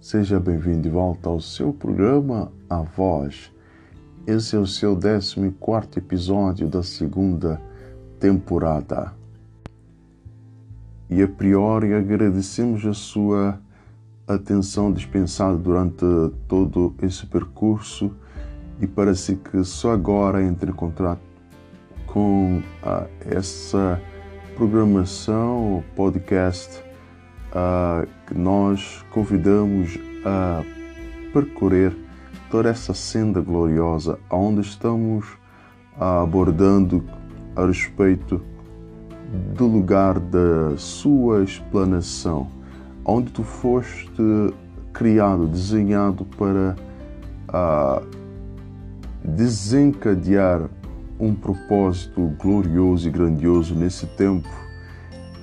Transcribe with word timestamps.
Seja 0.00 0.40
bem-vindo 0.40 0.80
de 0.80 0.88
volta 0.88 1.28
ao 1.28 1.42
seu 1.42 1.74
programa 1.74 2.50
A 2.70 2.80
Voz. 2.80 3.52
Esse 4.26 4.56
é 4.56 4.58
o 4.58 4.66
seu 4.66 4.96
14 4.96 5.38
episódio 5.98 6.66
da 6.68 6.82
segunda 6.82 7.60
temporada. 8.18 9.12
E 11.10 11.22
a 11.22 11.28
priori 11.28 11.92
agradecemos 11.92 12.86
a 12.86 12.94
sua 12.94 13.60
atenção 14.26 14.90
dispensada 14.90 15.58
durante 15.58 16.06
todo 16.48 16.94
esse 17.02 17.26
percurso 17.26 18.10
e 18.80 18.86
parece 18.86 19.36
que 19.36 19.62
só 19.64 19.92
agora 19.92 20.42
entre 20.42 20.70
em 20.70 20.74
contato 20.74 21.20
com 22.06 22.62
uh, 22.82 23.06
essa 23.26 24.00
programação, 24.56 25.84
podcast 25.94 26.88
que 28.26 28.34
nós 28.34 29.04
convidamos 29.10 29.98
a 30.24 30.62
percorrer 31.32 31.96
toda 32.50 32.68
essa 32.68 32.94
senda 32.94 33.40
gloriosa 33.40 34.18
onde 34.30 34.60
estamos 34.60 35.26
abordando 35.98 37.04
a 37.54 37.66
respeito 37.66 38.40
do 39.54 39.66
lugar 39.66 40.18
da 40.18 40.76
sua 40.76 41.42
explanação, 41.42 42.48
onde 43.04 43.30
tu 43.30 43.44
foste 43.44 44.54
criado, 44.92 45.46
desenhado 45.46 46.24
para 46.24 46.76
uh, 47.48 48.06
desencadear 49.24 50.68
um 51.18 51.34
propósito 51.34 52.32
glorioso 52.40 53.08
e 53.08 53.10
grandioso 53.10 53.74
nesse 53.74 54.06
tempo 54.06 54.48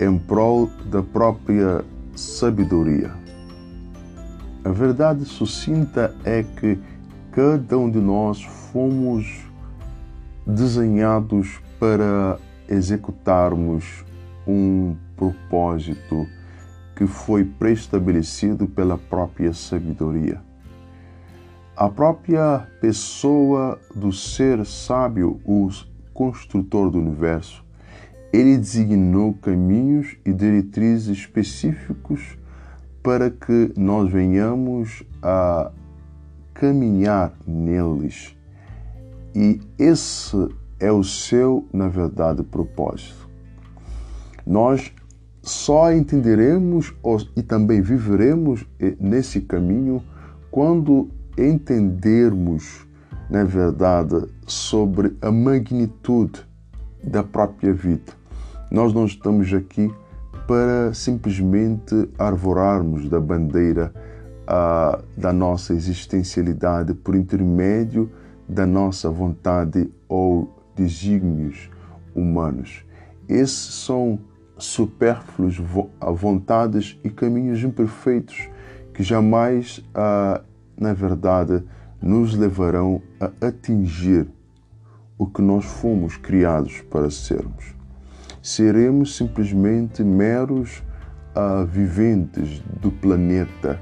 em 0.00 0.18
prol 0.18 0.70
da 0.86 1.02
própria 1.02 1.84
sabedoria. 2.14 3.12
A 4.64 4.70
verdade 4.70 5.24
sucinta 5.24 6.14
é 6.24 6.42
que 6.42 6.78
cada 7.32 7.78
um 7.78 7.90
de 7.90 7.98
nós 7.98 8.42
fomos 8.42 9.44
desenhados 10.46 11.60
para 11.78 12.38
executarmos 12.68 14.04
um 14.46 14.96
propósito 15.16 16.26
que 16.96 17.06
foi 17.06 17.44
preestabelecido 17.44 18.66
pela 18.66 18.96
própria 18.96 19.52
sabedoria. 19.52 20.40
A 21.76 21.88
própria 21.88 22.68
pessoa 22.80 23.80
do 23.94 24.12
ser 24.12 24.64
sábio, 24.64 25.40
o 25.44 25.68
construtor 26.12 26.90
do 26.90 26.98
universo, 26.98 27.63
ele 28.34 28.56
designou 28.56 29.32
caminhos 29.34 30.16
e 30.26 30.32
diretrizes 30.32 31.18
específicos 31.18 32.36
para 33.00 33.30
que 33.30 33.72
nós 33.76 34.10
venhamos 34.10 35.04
a 35.22 35.70
caminhar 36.52 37.32
neles. 37.46 38.36
E 39.36 39.60
esse 39.78 40.48
é 40.80 40.90
o 40.90 41.04
seu, 41.04 41.68
na 41.72 41.86
verdade, 41.86 42.42
propósito. 42.42 43.30
Nós 44.44 44.92
só 45.40 45.92
entenderemos 45.92 46.92
e 47.36 47.42
também 47.42 47.80
viveremos 47.80 48.66
nesse 48.98 49.42
caminho 49.42 50.02
quando 50.50 51.08
entendermos, 51.38 52.84
na 53.30 53.44
verdade, 53.44 54.26
sobre 54.44 55.16
a 55.22 55.30
magnitude 55.30 56.44
da 57.00 57.22
própria 57.22 57.72
vida 57.72 58.23
nós 58.74 58.92
não 58.92 59.04
estamos 59.04 59.54
aqui 59.54 59.88
para 60.48 60.92
simplesmente 60.92 62.08
arvorarmos 62.18 63.08
da 63.08 63.20
bandeira 63.20 63.94
uh, 64.42 65.00
da 65.16 65.32
nossa 65.32 65.72
existencialidade 65.72 66.92
por 66.92 67.14
intermédio 67.14 68.10
da 68.48 68.66
nossa 68.66 69.08
vontade 69.08 69.88
ou 70.08 70.52
desígnios 70.74 71.70
humanos. 72.16 72.84
Esses 73.28 73.74
são 73.86 74.18
supérfluos 74.58 75.56
vontades 76.16 76.98
e 77.04 77.10
caminhos 77.10 77.62
imperfeitos 77.62 78.48
que 78.92 79.04
jamais, 79.04 79.78
uh, 79.78 80.44
na 80.76 80.92
verdade, 80.92 81.62
nos 82.02 82.34
levarão 82.34 83.00
a 83.20 83.30
atingir 83.46 84.26
o 85.16 85.28
que 85.28 85.40
nós 85.40 85.64
fomos 85.64 86.16
criados 86.16 86.80
para 86.90 87.08
sermos 87.08 87.73
seremos 88.44 89.16
simplesmente 89.16 90.04
meros 90.04 90.82
uh, 91.34 91.64
viventes 91.64 92.62
do 92.78 92.90
planeta 92.90 93.80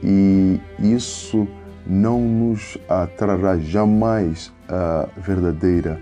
e 0.00 0.60
isso 0.78 1.48
não 1.84 2.20
nos 2.20 2.78
trará 3.16 3.58
jamais 3.58 4.52
a 4.68 5.08
verdadeira 5.18 6.00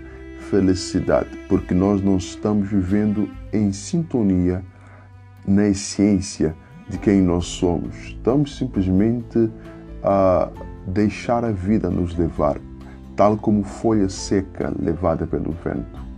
felicidade, 0.49 1.29
porque 1.49 1.73
nós 1.73 2.03
não 2.03 2.17
estamos 2.17 2.69
vivendo 2.69 3.29
em 3.51 3.73
sintonia 3.73 4.63
na 5.47 5.67
essência 5.69 6.55
de 6.87 6.99
quem 6.99 7.19
nós 7.19 7.45
somos. 7.45 7.95
Estamos 7.95 8.57
simplesmente 8.57 9.49
a 10.03 10.49
deixar 10.85 11.43
a 11.43 11.51
vida 11.51 11.89
nos 11.89 12.15
levar, 12.15 12.59
tal 13.15 13.37
como 13.37 13.63
folha 13.63 14.07
seca 14.07 14.71
levada 14.79 15.25
pelo 15.25 15.51
vento. 15.63 16.12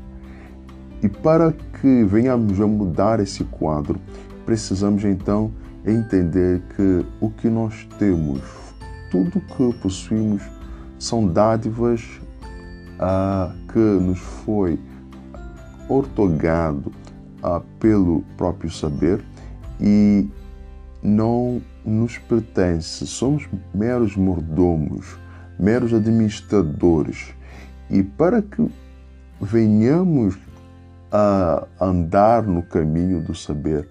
E 1.04 1.10
para 1.10 1.52
que 1.52 2.04
venhamos 2.04 2.60
a 2.60 2.68
mudar 2.68 3.20
esse 3.20 3.44
quadro, 3.44 4.00
precisamos 4.46 5.04
então 5.04 5.52
entender 5.86 6.62
que 6.76 7.06
o 7.20 7.30
que 7.30 7.48
nós 7.48 7.88
temos, 8.00 8.42
tudo 9.12 9.40
que 9.40 9.74
possuímos, 9.80 10.42
são 10.98 11.28
dádivas 11.28 12.02
ah, 13.00 13.54
que 13.72 13.80
nos 13.80 14.20
foi 14.20 14.80
ortogado 15.88 16.92
ah, 17.44 17.62
pelo 17.80 18.24
próprio 18.38 18.72
saber 18.72 19.24
e 19.80 20.28
não 21.04 21.62
nos 21.86 22.18
pertence. 22.18 23.06
Somos 23.06 23.48
meros 23.74 24.16
mordomos, 24.16 25.18
meros 25.60 25.94
administradores. 25.94 27.36
E 27.90 28.02
para 28.02 28.42
que 28.42 28.68
venhamos 29.40 30.36
a 31.18 31.66
andar 31.80 32.44
no 32.44 32.62
caminho 32.62 33.22
do 33.22 33.34
saber, 33.34 33.88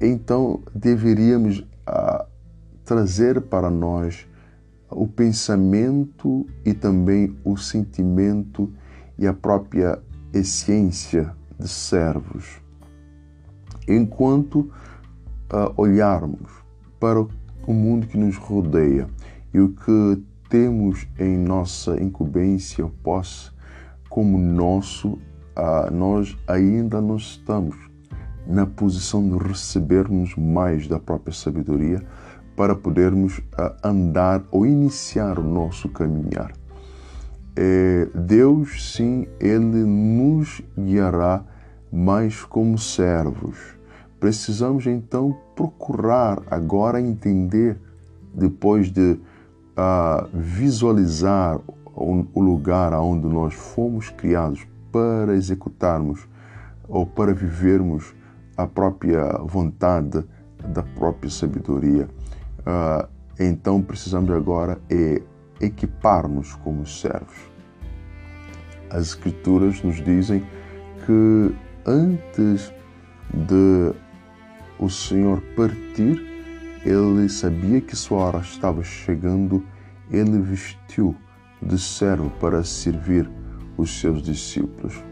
então 0.00 0.62
deveríamos 0.74 1.62
a, 1.86 2.24
trazer 2.86 3.42
para 3.42 3.68
nós 3.68 4.26
o 4.88 5.06
pensamento 5.06 6.46
e 6.64 6.72
também 6.72 7.36
o 7.44 7.54
sentimento 7.58 8.72
e 9.18 9.26
a 9.26 9.34
própria 9.34 9.98
essência 10.32 11.36
de 11.60 11.68
servos. 11.68 12.62
Enquanto 13.86 14.60
uh, 14.60 15.72
olharmos 15.76 16.50
para 16.98 17.20
o 17.20 17.74
mundo 17.74 18.06
que 18.06 18.16
nos 18.16 18.38
rodeia 18.38 19.06
e 19.52 19.60
o 19.60 19.68
que 19.68 20.22
temos 20.48 21.06
em 21.18 21.36
nossa 21.36 22.02
incumbência, 22.02 22.90
posse, 23.02 23.50
como 24.08 24.38
nosso 24.38 25.18
ah, 25.56 25.90
nós 25.90 26.36
ainda 26.46 27.00
não 27.00 27.16
estamos 27.16 27.76
na 28.46 28.66
posição 28.66 29.28
de 29.28 29.36
recebermos 29.38 30.34
mais 30.36 30.88
da 30.88 30.98
própria 30.98 31.32
sabedoria 31.32 32.02
para 32.56 32.74
podermos 32.74 33.40
ah, 33.56 33.74
andar 33.84 34.42
ou 34.50 34.66
iniciar 34.66 35.38
o 35.38 35.42
nosso 35.42 35.88
caminhar. 35.88 36.52
É, 37.54 38.08
Deus, 38.14 38.94
sim, 38.94 39.26
Ele 39.38 39.84
nos 39.84 40.62
guiará 40.78 41.44
mais 41.92 42.42
como 42.42 42.78
servos. 42.78 43.58
Precisamos 44.18 44.86
então 44.86 45.36
procurar 45.54 46.42
agora 46.50 47.00
entender, 47.00 47.78
depois 48.34 48.90
de 48.90 49.18
uh, 49.76 50.28
visualizar 50.32 51.60
o 51.94 52.40
lugar 52.40 52.94
aonde 52.94 53.26
nós 53.26 53.52
fomos 53.52 54.08
criados 54.08 54.66
para 54.92 55.34
executarmos 55.34 56.28
ou 56.86 57.06
para 57.06 57.32
vivermos 57.32 58.14
a 58.56 58.66
própria 58.66 59.38
vontade 59.38 60.24
da 60.68 60.82
própria 60.82 61.30
sabedoria. 61.30 62.08
Uh, 62.60 63.08
então 63.40 63.82
precisamos 63.82 64.30
agora 64.30 64.78
é 64.90 65.20
equipar-nos 65.60 66.54
como 66.56 66.86
servos. 66.86 67.50
As 68.90 69.08
Escrituras 69.08 69.82
nos 69.82 69.96
dizem 70.04 70.44
que 71.06 71.54
antes 71.86 72.72
de 73.32 73.94
o 74.78 74.90
Senhor 74.90 75.40
partir, 75.56 76.20
ele 76.84 77.28
sabia 77.28 77.80
que 77.80 77.96
sua 77.96 78.18
hora 78.18 78.38
estava 78.38 78.82
chegando, 78.82 79.64
ele 80.10 80.38
vestiu 80.40 81.16
de 81.62 81.78
servo 81.78 82.28
para 82.38 82.62
servir 82.64 83.30
os 83.76 84.00
seus 84.00 84.22
discípulos. 84.22 85.02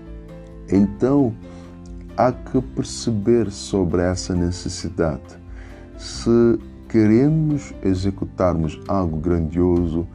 Então, 0.71 1.35
há 2.17 2.33
que 2.33 2.61
perceber 2.61 3.51
sobre 3.51 4.03
essa 4.03 4.35
necessidade. 4.35 5.39
Se 5.99 6.59
queremos 6.89 7.73
executarmos 7.83 8.81
algo 8.89 9.17
grandioso 9.19 10.07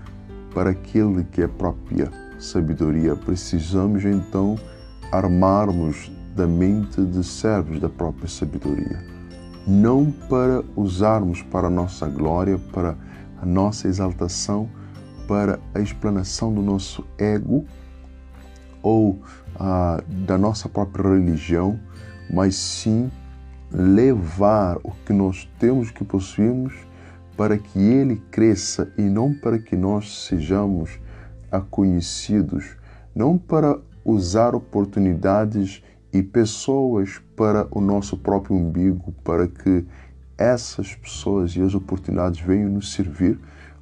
para 0.53 0.71
aquele 0.71 1.23
que 1.23 1.41
é 1.41 1.47
própria 1.47 2.11
sabedoria, 2.39 3.15
precisamos 3.15 4.05
então 4.05 4.57
armarmos 5.11 6.11
da 6.35 6.45
mente 6.45 7.01
de 7.01 7.23
servos 7.23 7.79
da 7.79 7.89
própria 7.89 8.27
sabedoria. 8.27 9.03
Não 9.65 10.11
para 10.29 10.63
usarmos 10.75 11.41
para 11.41 11.67
a 11.67 11.71
nossa 11.71 12.07
glória, 12.07 12.59
para 12.71 12.95
a 13.41 13.45
nossa 13.45 13.87
exaltação, 13.87 14.69
para 15.27 15.59
a 15.73 15.79
explanação 15.79 16.53
do 16.53 16.61
nosso 16.61 17.03
ego 17.17 17.65
ou 18.85 19.19
ah, 19.55 19.99
da 20.27 20.37
nossa 20.37 20.69
própria 20.69 21.09
religião, 21.09 21.79
mas 22.31 22.55
sim 22.55 23.09
levar 23.71 24.77
o 24.83 24.91
que 25.03 25.11
nós 25.11 25.49
temos 25.57 25.89
que 25.89 26.03
possuímos 26.03 26.75
para 27.35 27.57
que 27.57 27.79
ele 27.79 28.21
cresça 28.29 28.93
e 28.95 29.01
não 29.01 29.33
para 29.33 29.57
que 29.57 29.75
nós 29.75 30.27
sejamos 30.27 30.99
conhecidos, 31.71 32.77
não 33.15 33.37
para 33.39 33.79
usar 34.03 34.53
oportunidades 34.53 35.81
e 36.13 36.21
pessoas 36.21 37.19
para 37.35 37.67
o 37.71 37.81
nosso 37.81 38.15
próprio 38.15 38.55
umbigo, 38.55 39.13
para 39.23 39.47
que 39.47 39.83
essas 40.37 40.93
pessoas 40.93 41.55
e 41.55 41.61
as 41.61 41.73
oportunidades 41.73 42.39
venham 42.39 42.69
nos 42.69 42.93
servir, 42.93 43.39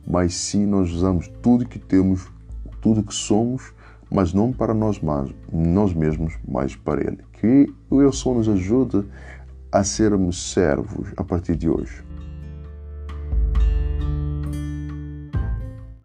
mas 0.07 0.33
sim 0.35 0.65
nós 0.65 0.91
usamos 0.91 1.27
tudo 1.41 1.67
que 1.67 1.79
temos, 1.79 2.31
tudo 2.79 3.03
que 3.03 3.13
somos, 3.13 3.73
mas 4.13 4.31
não 4.31 4.53
para 4.53 4.75
nós, 4.75 5.01
nós 5.51 5.93
mesmos, 5.93 6.37
mas 6.47 6.75
para 6.75 7.01
Ele. 7.01 7.17
Que 7.33 7.67
o 7.89 7.99
Eu 7.99 8.11
Sou 8.11 8.35
nos 8.35 8.47
ajude 8.47 9.03
a 9.71 9.83
sermos 9.83 10.53
servos 10.53 11.11
a 11.17 11.23
partir 11.23 11.55
de 11.55 11.67
hoje. 11.67 12.03